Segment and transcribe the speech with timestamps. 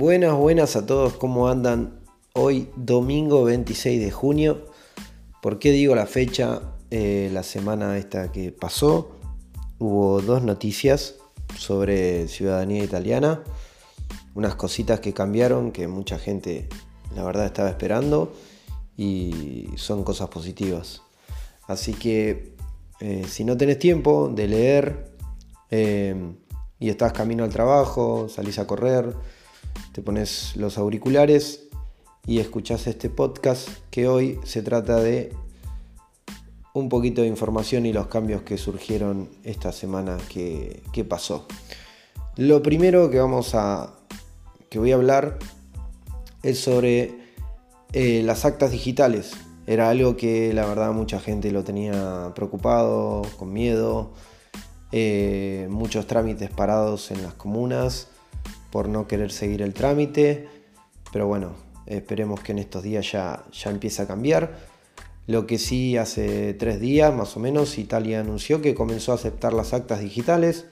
[0.00, 1.98] Buenas, buenas a todos, ¿cómo andan?
[2.32, 4.66] Hoy domingo 26 de junio.
[5.42, 6.62] ¿Por qué digo la fecha?
[6.92, 9.10] Eh, la semana esta que pasó
[9.80, 11.16] hubo dos noticias
[11.56, 13.42] sobre ciudadanía italiana.
[14.36, 16.68] Unas cositas que cambiaron que mucha gente
[17.16, 18.32] la verdad estaba esperando
[18.96, 21.02] y son cosas positivas.
[21.66, 22.54] Así que
[23.00, 25.10] eh, si no tenés tiempo de leer
[25.72, 26.14] eh,
[26.78, 29.16] y estás camino al trabajo, salís a correr,
[29.92, 31.68] te pones los auriculares
[32.26, 35.32] y escuchás este podcast que hoy se trata de
[36.74, 41.46] un poquito de información y los cambios que surgieron esta semana que, pasó.
[42.36, 43.94] Lo primero que vamos a
[44.68, 45.38] que voy a hablar
[46.42, 47.14] es sobre
[47.92, 49.32] eh, las actas digitales.
[49.66, 54.12] Era algo que la verdad mucha gente lo tenía preocupado, con miedo,
[54.92, 58.08] eh, muchos trámites parados en las comunas
[58.70, 60.48] por no querer seguir el trámite,
[61.12, 61.52] pero bueno,
[61.86, 64.58] esperemos que en estos días ya, ya empiece a cambiar.
[65.26, 69.52] Lo que sí hace tres días más o menos Italia anunció que comenzó a aceptar
[69.52, 70.66] las actas digitales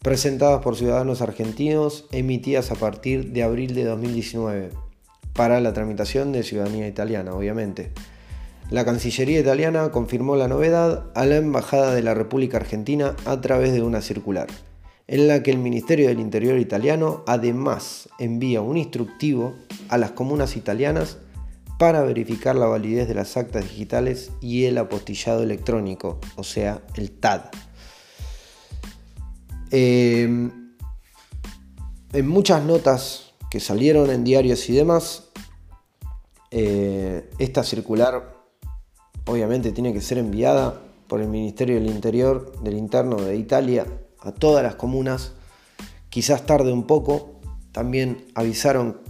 [0.00, 4.70] presentadas por ciudadanos argentinos emitidas a partir de abril de 2019
[5.32, 7.92] para la tramitación de ciudadanía italiana, obviamente.
[8.70, 13.72] La Cancillería italiana confirmó la novedad a la Embajada de la República Argentina a través
[13.72, 14.48] de una circular
[15.12, 19.54] en la que el Ministerio del Interior italiano además envía un instructivo
[19.90, 21.18] a las comunas italianas
[21.78, 27.10] para verificar la validez de las actas digitales y el apostillado electrónico, o sea, el
[27.10, 27.42] TAD.
[29.70, 30.50] Em,
[32.14, 35.24] en muchas notas que salieron en diarios y demás,
[36.50, 38.34] eh, esta circular
[39.26, 43.86] obviamente tiene que ser enviada por el Ministerio del Interior del Interno de Italia
[44.22, 45.32] a todas las comunas.
[46.08, 47.40] Quizás tarde un poco.
[47.72, 49.00] También avisaron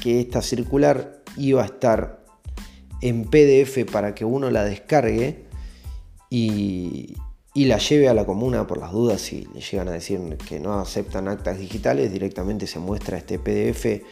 [0.00, 2.24] que esta circular iba a estar
[3.00, 5.44] en PDF para que uno la descargue
[6.30, 7.16] y,
[7.54, 10.78] la lleve a la comuna por las dudas si le llegan a decir que no
[10.78, 14.04] aceptan actas digitales, directamente se muestra este PDF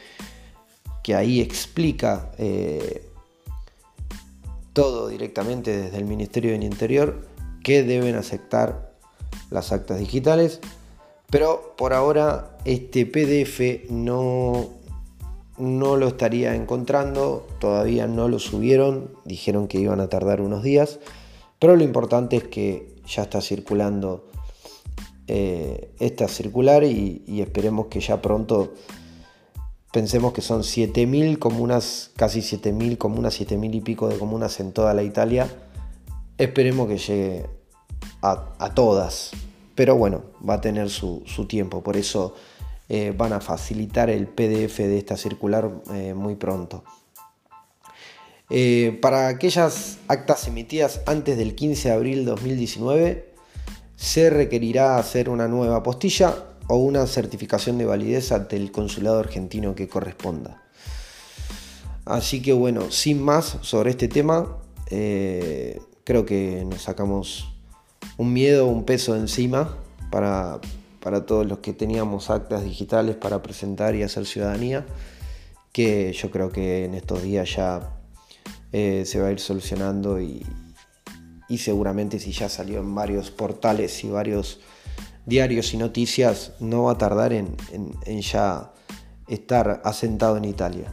[1.05, 3.09] que ahí explica eh,
[4.73, 7.29] todo directamente desde el Ministerio del Interior
[7.63, 8.96] que deben aceptar
[9.51, 10.61] las actas digitales,
[11.31, 14.71] pero por ahora este PDF no,
[15.59, 20.99] no lo estaría encontrando, todavía no lo subieron, dijeron que iban a tardar unos días,
[21.59, 24.29] pero lo importante es que ya está circulando
[25.29, 28.75] eh, esta circular y, y, esperemos que ya pronto,
[29.93, 34.95] pensemos que son 7.000 comunas, casi 7.000 comunas, 7.000 y pico de comunas en toda
[34.95, 35.49] la Italia,
[36.39, 37.47] esperemos que llegue
[38.33, 39.33] a, todas.
[39.75, 42.35] Pero bueno, va a tener su, tiempo, por eso
[42.89, 46.83] eh, van a facilitar el PDF de esta circular eh, muy pronto.
[48.49, 53.35] Eh, para aquellas actas emitidas antes del 15 de abril de 2019,
[53.97, 56.35] se requerirá hacer una nueva postilla
[56.69, 60.63] o una certificación de validez ante el consulado argentino que corresponda.
[62.05, 67.56] Así que bueno, sin más sobre este tema, creo que nos sacamos
[68.17, 69.77] un miedo, un peso encima
[70.11, 70.61] para,
[71.27, 74.85] todos los que teníamos actas digitales para presentar y hacer ciudadanía,
[75.73, 77.97] que yo creo que en estos días ya
[78.73, 80.45] eh, se va a ir solucionando y,
[81.59, 84.61] seguramente si ya salió en varios portales y varios
[85.27, 87.57] diarios y noticias, no va a tardar en,
[88.21, 88.73] ya
[89.29, 90.93] estar asentado en Italia.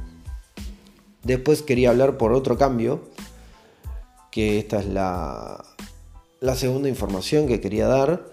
[1.24, 3.10] Después quería hablar por otro cambio,
[4.30, 5.73] que esta es la,
[6.44, 8.26] la segunda información que quería dar,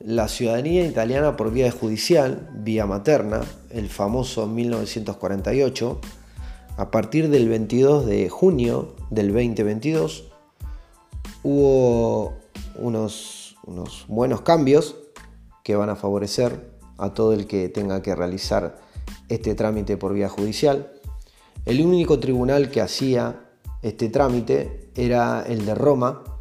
[0.00, 6.00] la ciudadanía italiana por vía judicial, vía materna, el famoso 1948,
[6.76, 10.32] a partir del 22 de junio del 2022,
[11.44, 12.34] hubo
[12.74, 14.96] unos, unos buenos cambios
[15.62, 18.80] que van a favorecer a todo el que tenga que realizar
[19.28, 20.90] este trámite por vía judicial.
[21.66, 23.44] El único tribunal que hacía
[23.82, 26.33] este trámite era el de Roma,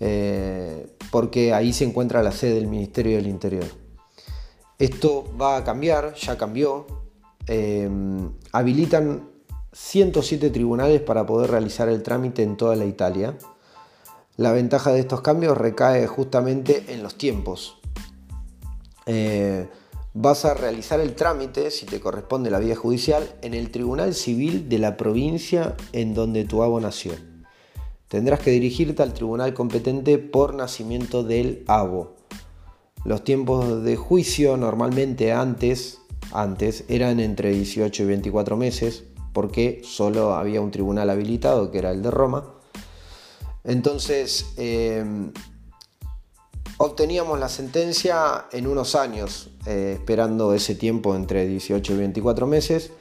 [0.00, 3.64] eh, porque ahí se encuentra la sede del Ministerio del Interior.
[4.78, 6.86] Esto va a cambiar, ya cambió.
[7.46, 7.88] Eh,
[8.52, 9.30] habilitan
[9.72, 13.36] 107 tribunales para poder realizar el trámite en toda la Italia.
[14.36, 17.78] La ventaja de estos cambios recae justamente en los tiempos.
[19.06, 19.68] Eh,
[20.12, 24.68] vas a realizar el trámite, si te corresponde la vía judicial, en el Tribunal Civil
[24.68, 27.12] de la provincia en donde tu abo nació
[28.14, 32.14] tendrás que dirigirte al tribunal competente por nacimiento del abo.
[33.04, 35.98] Los tiempos de juicio normalmente antes
[36.32, 39.02] antes eran entre 18 y 24 meses,
[39.32, 42.54] porque solo había un tribunal habilitado, que era el de Roma.
[43.64, 45.32] Entonces, em,
[46.76, 52.92] obteníamos la sentencia en unos años, eh, esperando ese tiempo entre 18 y 24 meses.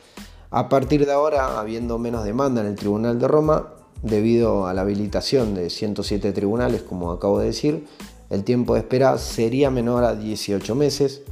[0.49, 4.81] A partir de ahora, habiendo menos demanda en el Tribunal de Roma, debido a la
[4.81, 7.87] habilitación de 107 tribunales, como acabo de decir,
[8.29, 11.23] el tiempo de espera sería menor a 18 meses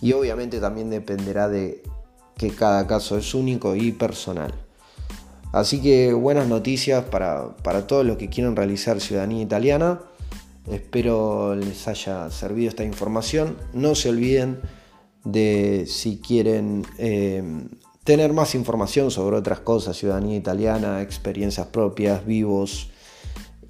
[0.00, 1.82] y obviamente también dependerá de
[2.36, 4.54] que cada caso es único y personal.
[5.52, 7.54] Así que buenas noticias para,
[7.86, 10.00] todos los que quieren realizar ciudadanía italiana.
[10.70, 13.56] Espero les haya servido esta información.
[13.74, 14.60] No se olviden
[15.24, 17.42] de si quieren eh,
[18.04, 22.90] tener más información sobre otras cosas, ciudadanía italiana, experiencias propias, vivos,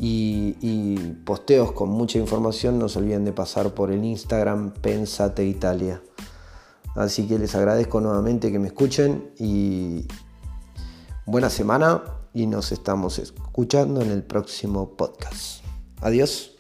[0.01, 6.03] y, posteos con mucha información, no se olviden de pasar por el Instagram Pensate Italia.
[6.97, 10.07] Así que les agradezco nuevamente que me escuchen y
[11.27, 12.03] buena semana
[12.33, 15.63] y nos estamos escuchando en el próximo podcast.
[16.01, 16.60] Adiós.